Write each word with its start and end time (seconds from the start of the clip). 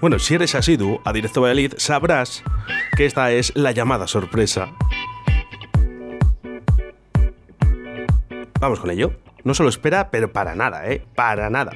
Bueno, 0.00 0.18
si 0.18 0.34
eres 0.34 0.54
asiduo 0.54 1.02
a 1.04 1.12
Directo 1.12 1.42
Valladolid, 1.42 1.74
sabrás 1.76 2.42
que 2.96 3.04
esta 3.04 3.32
es 3.32 3.54
la 3.54 3.72
llamada 3.72 4.06
sorpresa. 4.06 4.72
Vamos 8.58 8.80
con 8.80 8.90
ello. 8.90 9.12
No 9.44 9.52
solo 9.52 9.68
espera, 9.68 10.10
pero 10.10 10.32
para 10.32 10.54
nada, 10.54 10.90
¿eh? 10.90 11.02
Para 11.14 11.50
nada. 11.50 11.72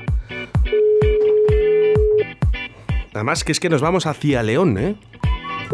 Además 3.12 3.44
que 3.44 3.52
es 3.52 3.60
que 3.60 3.68
nos 3.68 3.82
vamos 3.82 4.06
hacia 4.06 4.42
León, 4.42 4.78
¿eh? 4.78 4.96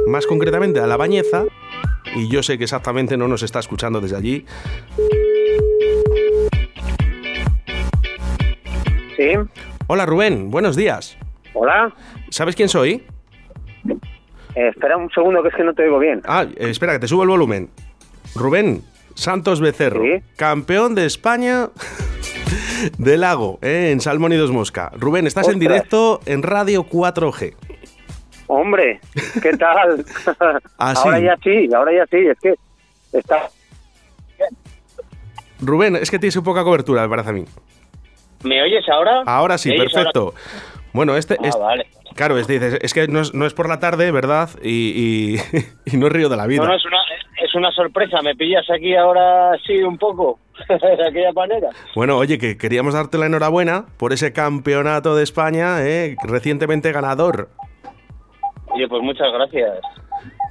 Más 0.09 0.27
concretamente 0.27 0.81
a 0.81 0.89
La 0.89 0.97
Bañeza. 0.97 1.45
Y 2.17 2.29
yo 2.29 2.43
sé 2.43 2.59
que 2.59 2.65
exactamente 2.65 3.17
no 3.17 3.29
nos 3.29 3.45
está 3.45 3.61
escuchando 3.61 4.01
desde 4.01 4.17
allí. 4.17 4.45
Sí. 9.17 9.35
Hola 9.87 10.05
Rubén, 10.05 10.51
buenos 10.51 10.75
días. 10.75 11.17
Hola. 11.55 11.93
¿Sabes 12.31 12.55
quién 12.57 12.69
soy? 12.69 13.05
Eh, 14.55 14.69
espera 14.69 14.97
un 14.97 15.11
segundo 15.11 15.43
que 15.43 15.49
es 15.49 15.55
que 15.55 15.65
no 15.65 15.75
te 15.75 15.85
oigo 15.85 15.99
bien. 15.99 16.23
Ah, 16.25 16.47
espera, 16.57 16.93
que 16.95 16.99
te 17.01 17.09
subo 17.09 17.23
el 17.23 17.29
volumen. 17.29 17.71
Rubén 18.35 18.83
Santos 19.15 19.61
Becerro, 19.61 20.03
Sí. 20.03 20.23
campeón 20.37 20.95
de 20.95 21.07
España 21.07 21.69
del 22.99 23.21
lago, 23.23 23.59
eh, 23.63 23.91
en 23.93 24.01
Salmón 24.01 24.33
y 24.33 24.37
Dos 24.37 24.51
Mosca. 24.51 24.91
Rubén, 24.97 25.27
estás 25.27 25.49
en 25.49 25.59
directo 25.59 26.21
en 26.27 26.43
Radio 26.43 26.85
4G. 26.85 27.55
Hombre, 28.47 29.01
¿qué 29.43 29.57
tal? 29.57 30.05
Ah. 30.79 30.95
Ahora 30.97 31.21
ya 31.21 31.37
sí, 31.43 31.69
ahora 31.75 31.93
ya 31.93 32.07
sí. 32.07 32.17
Es 32.27 32.39
que 32.41 32.55
está. 33.13 33.49
Rubén, 35.61 35.95
es 35.97 36.11
que 36.11 36.19
tienes 36.19 36.37
un 36.37 36.45
poca 36.45 36.65
cobertura, 36.65 37.03
me 37.03 37.09
parece 37.11 37.29
a 37.31 37.33
mí. 37.33 37.45
¿Me 38.43 38.63
oyes 38.63 38.89
ahora? 38.89 39.23
Ahora 39.27 39.59
sí, 39.59 39.69
¿Me 39.69 39.81
oyes 39.81 39.93
perfecto. 39.93 40.35
Bueno, 40.93 41.17
este 41.17 41.35
ahora? 41.37 41.49
es, 41.49 41.55
Ah, 41.57 41.59
vale. 41.59 41.87
claro, 42.15 42.39
es, 42.39 42.47
dices, 42.47 42.79
es 42.83 42.95
que 42.95 43.07
no 43.09 43.21
es, 43.21 43.35
no 43.35 43.47
es 43.47 43.55
por 43.55 43.69
la 43.69 43.79
tarde, 43.79 44.11
¿verdad? 44.11 44.51
Y, 44.63 45.35
y- 45.35 45.37
y 45.87 45.97
no 45.97 46.07
es 46.07 46.13
río 46.13 46.29
de 46.29 46.37
la 46.37 46.47
vida. 46.47 46.63
No, 46.63 46.69
no, 46.69 46.77
es 46.77 46.85
una, 46.85 46.99
es 47.43 47.55
una 47.55 47.71
sorpresa. 47.73 48.21
Me 48.23 48.35
pillas 48.35 48.65
aquí 48.71 48.95
ahora 48.97 49.53
sí 49.67 49.83
un 49.83 49.97
poco. 49.99 50.39
de 50.69 51.09
aquella 51.09 51.33
manera. 51.33 51.71
Bueno, 51.95 52.19
oye, 52.19 52.37
que 52.39 52.59
queríamos 52.59 52.93
darte 52.93 53.17
la 53.17 53.27
enhorabuena 53.27 53.87
por 53.97 54.13
ese 54.13 54.33
campeonato 54.35 55.17
de 55.17 55.23
España, 55.23 55.83
eh, 55.87 56.17
recientemente 56.23 56.93
ganador. 56.93 57.49
Oye, 58.67 58.87
pues 58.87 59.03
muchas 59.03 59.33
gracias. 59.33 59.79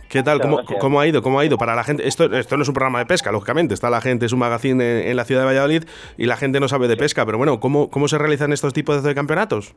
¿Qué 0.09 0.23
tal? 0.23 0.41
¿Cómo, 0.79 0.99
ha 0.99 1.05
ido? 1.05 1.21
¿Cómo 1.21 1.39
ha 1.39 1.45
ido? 1.45 1.57
Para 1.59 1.75
la 1.75 1.83
gente, 1.83 2.07
esto, 2.07 2.25
esto 2.35 2.57
no 2.57 2.63
es 2.63 2.67
un 2.67 2.73
programa 2.73 2.97
de 2.97 3.05
pesca, 3.05 3.31
lógicamente. 3.31 3.75
Está 3.75 3.91
la 3.91 4.01
gente, 4.01 4.25
es 4.25 4.33
un 4.33 4.39
magazine 4.39 5.01
en, 5.03 5.07
en 5.09 5.15
la 5.15 5.23
ciudad 5.25 5.41
de 5.41 5.45
Valladolid 5.47 5.83
y 6.17 6.25
la 6.25 6.35
gente 6.35 6.59
no 6.59 6.67
sabe 6.67 6.87
de 6.87 6.97
pesca. 6.97 7.23
Pero 7.27 7.37
bueno, 7.37 7.59
¿cómo, 7.59 7.91
cómo 7.91 8.07
se 8.07 8.17
realizan 8.17 8.51
estos 8.51 8.73
tipos 8.73 9.03
de 9.03 9.13
campeonatos? 9.13 9.75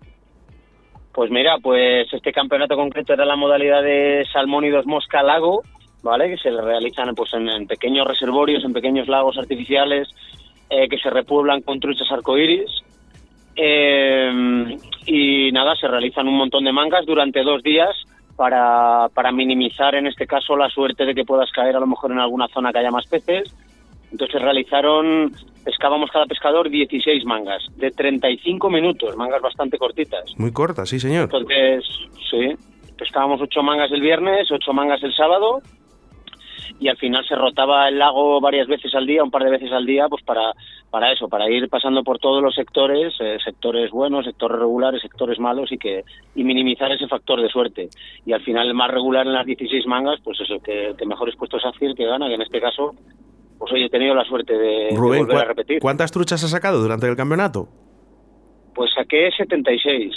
Pues 1.13 1.31
mira, 1.31 1.59
pues 1.63 2.13
este 2.13 2.33
campeonato 2.33 2.75
concreto 2.75 3.13
era 3.13 3.25
la 3.25 3.37
modalidad 3.37 3.83
de 3.83 4.27
salmón 4.33 4.65
y 4.65 4.71
dos 4.71 4.87
mosca 4.87 5.23
lago, 5.23 5.63
¿vale? 6.03 6.31
Que 6.31 6.39
se 6.39 6.51
realizan 6.51 7.15
pues 7.15 7.35
en, 7.35 7.49
en 7.49 7.67
pequeños 7.67 8.07
reservorios, 8.07 8.65
en 8.65 8.73
pequeños 8.73 9.09
lagos 9.09 9.37
artificiales 9.37 10.09
eh, 10.71 10.89
que 10.89 10.99
se 10.99 11.11
repueblan 11.11 11.61
con 11.61 11.81
truchas 11.81 12.11
arcoíris. 12.11 12.71
Eh, 13.55 14.77
y 15.05 15.53
nada, 15.53 15.77
se 15.77 15.87
realizan 15.87 16.29
un 16.29 16.39
montón 16.39 16.65
de 16.65 16.73
mangas 16.73 17.05
durante 17.05 17.43
dos 17.43 17.63
días 17.63 17.91
para, 18.37 19.09
para 19.13 19.31
minimizar 19.31 19.95
en 19.95 20.07
este 20.07 20.27
caso 20.27 20.57
la 20.57 20.71
suerte 20.71 21.05
de 21.05 21.15
que 21.15 21.25
puedas 21.25 21.51
caer 21.53 21.77
a 21.77 21.81
lo 21.81 21.87
mejor 21.87 22.13
en 22.13 22.21
alguna 22.21 22.49
zona 22.49 22.73
que 22.73 22.79
haya 22.79 22.91
más 22.91 23.07
peces. 23.07 23.55
Entonces 24.11 24.41
realizaron, 24.41 25.33
pescábamos 25.65 26.11
cada 26.11 26.27
pescador 26.27 26.69
16 26.69 27.25
mangas 27.25 27.63
de 27.77 27.91
35 27.91 28.71
minutos, 28.71 29.17
mangas 29.17 29.43
bastante 29.43 29.79
cortitas. 29.79 30.33
Muy 30.39 30.53
corta, 30.53 30.87
sí, 30.87 30.99
señor. 30.99 31.25
Entonces, 31.25 31.85
sí, 32.31 32.55
pescábamos 32.97 33.41
ocho 33.41 33.63
mangas 33.63 33.91
el 33.93 34.01
viernes, 34.01 34.51
ocho 34.51 34.73
mangas 34.73 35.03
el 35.03 35.15
sábado 35.15 35.61
y 36.83 36.89
al 36.89 36.97
final 36.97 37.25
se 37.27 37.37
rotaba 37.37 37.89
el 37.89 37.99
lago 37.99 38.41
varias 38.41 38.67
veces 38.67 38.93
al 38.95 39.07
día, 39.07 39.23
un 39.23 39.31
par 39.31 39.45
de 39.45 39.51
veces 39.51 39.71
al 39.73 39.87
día, 39.87 40.09
pues 40.09 40.23
para, 40.25 40.53
para 40.91 41.13
eso, 41.13 41.29
para 41.29 41.49
ir 41.49 41.69
pasando 41.69 42.03
por 42.03 42.19
todos 42.19 42.43
los 42.43 42.55
sectores, 42.55 43.15
eh, 43.21 43.39
sectores 43.45 43.91
buenos, 43.91 44.25
sectores 44.25 44.59
regulares, 44.59 45.01
sectores 45.01 45.39
malos 45.39 45.71
y 45.71 45.79
que 45.79 46.03
y 46.35 46.43
minimizar 46.43 46.91
ese 46.91 47.07
factor 47.07 47.41
de 47.41 47.49
suerte. 47.49 47.89
Y 48.27 48.33
al 48.33 48.43
final 48.43 48.67
el 48.67 48.75
más 48.75 48.91
regular 48.91 49.27
en 49.27 49.33
las 49.33 49.47
16 49.47 49.87
mangas, 49.87 50.21
pues 50.25 50.41
eso, 50.41 50.59
que 50.61 50.95
que 50.99 51.07
mejores 51.07 51.37
puestos 51.37 51.65
hace 51.65 51.87
el 51.87 51.95
que 51.95 52.07
gana, 52.07 52.27
que 52.27 52.35
en 52.35 52.43
este 52.43 52.61
caso, 52.61 52.95
pues 53.63 53.73
hoy 53.75 53.85
he 53.85 53.89
tenido 53.89 54.13
la 54.13 54.25
suerte 54.25 54.53
de, 54.55 54.89
de 54.91 54.97
Rubén, 54.97 55.21
volver 55.21 55.37
a 55.37 55.41
¿cuá- 55.45 55.49
repetir. 55.49 55.79
¿cuántas 55.79 56.11
truchas 56.11 56.43
has 56.43 56.51
sacado 56.51 56.83
durante 56.83 57.07
el 57.07 57.15
campeonato? 57.15 57.69
Pues 58.75 58.91
saqué 58.93 59.31
76. 59.37 60.13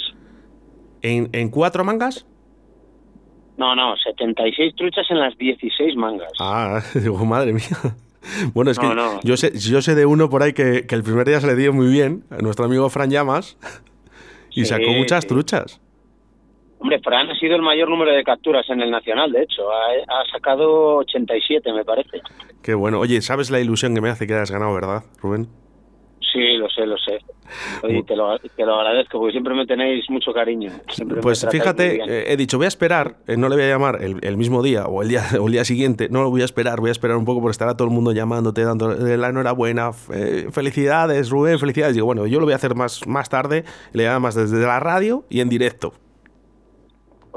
¿En, 1.04 1.30
en 1.32 1.50
cuatro 1.50 1.84
mangas? 1.84 2.26
No, 3.58 3.76
no, 3.76 3.96
76 3.98 4.74
truchas 4.76 5.06
en 5.12 5.20
las 5.20 5.38
16 5.38 5.96
mangas. 5.96 6.32
Ah, 6.40 6.82
digo, 6.96 7.24
madre 7.24 7.54
mía. 7.54 7.68
Bueno, 8.56 8.72
es 8.72 8.80
que 8.80 8.88
no. 8.88 9.20
Yo, 9.22 9.38
sé, 9.38 9.52
yo 9.60 9.84
sé 9.84 9.94
de 9.94 10.08
uno 10.08 10.28
por 10.32 10.42
ahí 10.42 10.54
que, 10.54 10.88
que 10.88 10.96
el 10.96 11.04
primer 11.04 11.28
día 11.28 11.40
se 11.40 11.46
le 11.46 11.56
dio 11.56 11.72
muy 11.72 11.88
bien, 11.88 12.24
a 12.32 12.38
nuestro 12.38 12.66
amigo 12.66 12.90
Fran 12.90 13.12
Llamas, 13.12 13.58
y 14.50 14.62
Sí, 14.62 14.66
sacó 14.66 14.90
muchas 14.94 15.22
sí. 15.26 15.28
truchas. 15.28 15.80
Hombre, 16.86 17.00
Fran 17.00 17.28
ha 17.32 17.36
sido 17.40 17.56
el 17.56 17.64
mayor 17.64 17.90
número 17.90 18.12
de 18.12 18.24
capturas 18.24 18.64
en 18.70 18.80
el 18.80 18.92
Nacional, 18.92 19.32
de 19.32 19.42
hecho. 19.42 19.64
Ha, 19.74 20.22
ha 20.22 20.32
sacado 20.32 20.98
87, 20.98 21.74
me 21.74 21.84
parece. 21.84 22.22
Qué 22.62 22.76
bueno. 22.76 23.00
Oye, 23.00 23.22
¿sabes 23.22 23.50
la 23.50 23.60
ilusión 23.60 23.96
que 23.96 24.02
me 24.02 24.10
hace 24.10 24.28
que 24.28 24.36
hayas 24.36 24.52
ganado, 24.52 24.72
verdad, 24.76 25.02
Rubén? 25.20 25.48
Sí, 26.32 26.58
lo 26.58 26.70
sé, 26.70 26.86
lo 26.86 26.96
sé. 27.00 27.18
Oye, 27.82 28.04
te 28.04 28.16
lo, 28.16 28.38
te 28.38 28.66
lo 28.68 28.76
agradezco 28.76 29.18
porque 29.18 29.32
siempre 29.32 29.56
me 29.56 29.66
tenéis 29.66 30.08
mucho 30.12 30.32
cariño. 30.32 30.70
Siempre 30.90 31.22
Pues 31.22 31.48
fíjate, 31.50 31.96
eh, 32.08 32.32
he 32.32 32.38
dicho, 32.38 32.58
voy 32.58 32.66
a 32.66 32.68
esperar, 32.68 33.16
eh, 33.26 33.36
no 33.36 33.50
le 33.50 33.56
voy 33.56 33.66
a 33.66 33.70
llamar 33.70 34.04
el, 34.04 34.20
el 34.22 34.38
mismo 34.38 34.62
día 34.62 34.86
o 34.86 35.02
el 35.02 35.10
día 35.10 35.24
o 35.42 35.48
el 35.48 35.54
día 35.54 35.66
siguiente, 35.66 36.08
no 36.12 36.22
lo 36.22 36.30
voy 36.30 36.44
a 36.44 36.46
esperar, 36.46 36.82
voy 36.82 36.90
a 36.90 36.92
esperar 36.92 37.18
un 37.18 37.26
poco 37.26 37.42
porque 37.42 37.54
estará 37.54 37.76
todo 37.76 37.88
el 37.88 37.94
mundo 37.96 38.12
llamándote, 38.12 38.64
dando 38.64 38.94
la 38.94 39.30
enhorabuena, 39.30 39.90
eh, 40.14 40.50
felicidades, 40.52 41.32
Rubén, 41.32 41.58
felicidades. 41.58 41.96
Digo, 41.96 42.06
bueno, 42.06 42.28
yo 42.28 42.40
lo 42.40 42.46
voy 42.46 42.54
a 42.54 42.58
hacer 42.58 42.76
más, 42.76 43.08
más 43.08 43.28
tarde, 43.28 43.64
le 43.94 44.04
llamo 44.04 44.20
más 44.20 44.36
desde 44.36 44.64
la 44.64 44.80
radio 44.80 45.24
y 45.32 45.40
en 45.40 45.50
directo. 45.50 45.94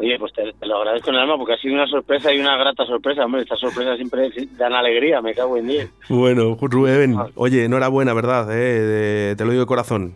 Oye, 0.00 0.16
pues 0.16 0.32
te, 0.32 0.44
lo 0.64 0.76
agradezco 0.76 1.10
en 1.10 1.16
el 1.16 1.22
alma 1.22 1.36
porque 1.36 1.54
ha 1.54 1.58
sido 1.58 1.74
una 1.74 1.88
sorpresa 1.88 2.32
y 2.32 2.38
una 2.38 2.56
grata 2.56 2.86
sorpresa. 2.86 3.24
Hombre, 3.24 3.42
estas 3.42 3.58
sorpresas 3.58 3.96
siempre 3.96 4.30
dan 4.56 4.72
alegría, 4.72 5.20
me 5.20 5.34
cago 5.34 5.56
en 5.56 5.66
10. 5.66 5.90
Bueno, 6.08 6.56
Rubén, 6.60 7.16
oye, 7.34 7.64
enhorabuena, 7.64 8.14
¿verdad? 8.14 8.48
Eh, 8.52 8.56
de- 8.80 9.36
te 9.36 9.44
lo 9.44 9.50
digo 9.50 9.62
de 9.62 9.66
corazón. 9.66 10.14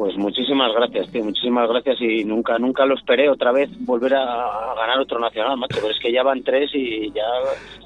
Pues 0.00 0.16
muchísimas 0.16 0.72
gracias, 0.74 1.10
tío, 1.12 1.22
muchísimas 1.22 1.68
gracias 1.68 2.00
y 2.00 2.24
nunca 2.24 2.58
nunca 2.58 2.86
lo 2.86 2.94
esperé 2.94 3.28
otra 3.28 3.52
vez 3.52 3.68
volver 3.80 4.14
a, 4.14 4.22
a 4.22 4.74
ganar 4.74 4.98
otro 4.98 5.18
nacional, 5.18 5.58
macho, 5.58 5.76
pero 5.82 5.90
es 5.92 6.00
que 6.00 6.10
ya 6.10 6.22
van 6.22 6.42
tres 6.42 6.70
y 6.72 7.12
ya, 7.12 7.22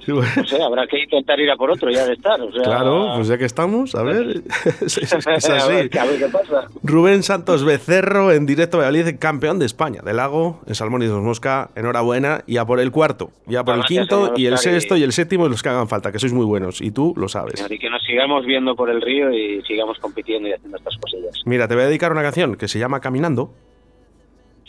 Sí, 0.06 0.12
bueno. 0.12 0.28
no 0.36 0.44
sé, 0.44 0.62
habrá 0.62 0.86
que 0.86 1.00
intentar 1.02 1.40
ir 1.40 1.50
a 1.50 1.56
por 1.56 1.72
otro 1.72 1.90
ya 1.90 2.06
de 2.06 2.12
estar, 2.12 2.40
o 2.40 2.52
sea... 2.52 2.62
Claro, 2.62 3.14
pues 3.16 3.26
ya 3.26 3.36
que 3.36 3.46
estamos, 3.46 3.96
a 3.96 4.04
ver, 4.04 4.42
es, 4.82 4.96
es- 4.98 5.12
es 5.12 5.26
a, 5.50 5.66
ver, 5.66 5.90
a 5.98 6.04
ver 6.04 6.18
qué 6.20 6.28
pasa. 6.30 6.68
Rubén 6.84 7.24
Santos 7.24 7.64
Becerro 7.64 8.30
en 8.30 8.46
directo 8.46 8.78
Valladolid, 8.78 9.16
campeón 9.18 9.58
de 9.58 9.66
España 9.66 10.00
del 10.04 10.18
lago 10.18 10.60
en 10.68 10.76
Salmón 10.76 11.02
y 11.02 11.06
Dos 11.06 11.20
Mosca. 11.20 11.70
Enhorabuena. 11.74 12.42
Y 12.46 12.58
a 12.58 12.64
por 12.64 12.78
el 12.78 12.92
cuarto, 12.92 13.30
y 13.48 13.56
a 13.56 13.64
por 13.64 13.74
el 13.74 13.80
Gracias, 13.80 14.00
quinto, 14.06 14.24
señor 14.26 14.38
y 14.38 14.46
el 14.46 14.58
sexto 14.58 14.96
y 14.96 15.02
el 15.02 15.12
séptimo 15.12 15.46
y 15.46 15.48
los 15.50 15.62
que 15.64 15.68
hagan 15.70 15.88
falta, 15.88 16.12
que 16.12 16.18
sois 16.20 16.32
muy 16.32 16.44
buenos. 16.44 16.80
Y 16.80 16.92
tú 16.92 17.12
lo 17.16 17.26
sabes. 17.28 17.66
Y 17.68 17.78
que 17.78 17.90
nos 17.90 18.02
sigamos 18.04 18.44
viendo 18.46 18.76
por 18.76 18.88
el 18.90 19.00
río 19.02 19.32
y 19.32 19.62
sigamos 19.62 19.98
compitiendo 19.98 20.48
y 20.48 20.52
haciendo 20.52 20.76
estas 20.76 20.96
cosillas. 20.98 21.40
Mira, 21.46 21.66
te 21.66 21.74
voy 21.74 21.84
a 21.84 21.86
dedicar 21.86 22.03
una 22.12 22.22
canción 22.22 22.56
que 22.56 22.68
se 22.68 22.78
llama 22.78 23.00
Caminando, 23.00 23.52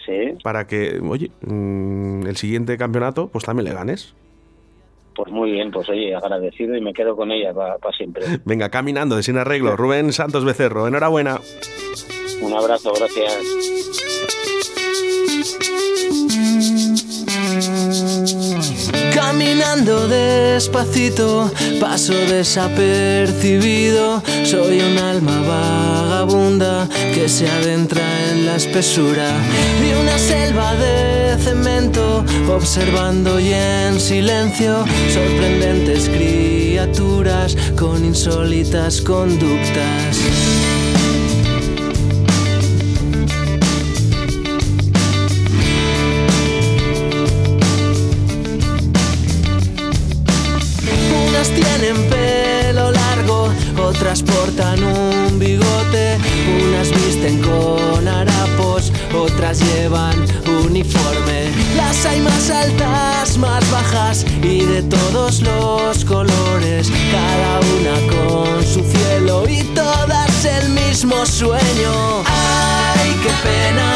Sí, 0.05 0.37
para 0.43 0.67
que, 0.67 0.99
oye, 1.03 1.31
mm, 1.41 2.27
el 2.27 2.37
siguiente 2.37 2.77
campeonato, 2.77 3.27
pues 3.29 3.43
también 3.43 3.65
le 3.69 3.73
ganes. 3.73 4.13
pues 5.15 5.31
muy 5.31 5.51
bien, 5.51 5.71
pues 5.71 5.89
oye, 5.89 6.13
agradecido 6.13 6.75
y 6.75 6.81
me 6.81 6.93
quedo 6.93 7.15
con 7.15 7.31
ella 7.31 7.53
para 7.53 7.79
siempre. 7.97 8.23
Venga, 8.45 8.69
caminando 8.69 9.15
de 9.15 9.23
sin 9.23 9.37
arreglo. 9.37 9.75
Rubén 9.75 10.11
Santos 10.13 10.45
Becerro, 10.45 10.87
enhorabuena. 10.87 11.39
Un 12.41 12.53
abrazo, 12.53 12.93
gracias. 12.93 13.33
Caminando 19.15 20.09
despacito, 20.09 21.49
paso 21.79 22.13
desapercibido. 22.13 24.21
Soy 24.43 24.81
un 24.81 24.97
alma 24.97 25.39
vagabunda 25.39 26.89
que 27.13 27.29
se 27.29 27.49
adentra 27.49 28.03
en 28.29 28.45
la 28.45 28.57
espesura 28.57 29.29
de 29.81 29.95
una 30.01 30.17
selva 30.17 30.75
de 30.75 31.37
cemento, 31.41 32.25
observando 32.49 33.39
y 33.39 33.53
en 33.53 34.01
silencio 34.01 34.83
sorprendentes 35.13 36.09
criaturas 36.09 37.55
con 37.77 38.03
insólitas 38.03 38.99
conductas. 38.99 40.19
Visten 57.25 57.41
con 57.41 58.07
harapos, 58.07 58.91
otras 59.13 59.59
llevan 59.59 60.15
uniforme. 60.65 61.49
Las 61.75 62.05
hay 62.05 62.21
más 62.21 62.49
altas, 62.49 63.37
más 63.37 63.69
bajas 63.71 64.25
y 64.41 64.63
de 64.65 64.83
todos 64.83 65.41
los 65.41 66.05
colores, 66.05 66.91
cada 67.11 67.59
una 67.59 68.13
con 68.13 68.63
su 68.63 68.83
cielo 68.83 69.43
y 69.47 69.63
todas 69.75 70.45
el 70.45 70.69
mismo 70.69 71.25
sueño. 71.25 72.23
¡Ay, 72.25 73.15
qué 73.23 73.31
pena! 73.43 73.93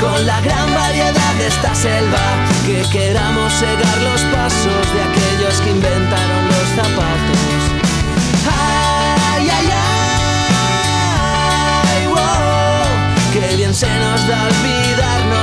Con 0.00 0.26
la 0.26 0.40
gran 0.40 0.72
variedad 0.74 1.34
de 1.38 1.46
esta 1.46 1.74
selva, 1.74 2.46
que 2.64 2.82
queramos 2.90 3.52
cegar 3.52 3.98
los 4.02 4.22
pasos 4.32 4.84
de 4.94 5.02
aquellos 5.02 5.60
que 5.60 5.70
inventaron 5.70 6.46
los 6.46 6.68
zapatos. 6.74 7.49
que 13.40 13.56
bien 13.56 13.74
se 13.74 13.86
nos 13.86 14.26
da 14.28 14.46
olvidarnos. 14.46 15.39